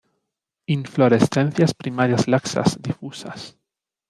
[0.65, 3.39] Inflorescencias primarias laxas, difusas.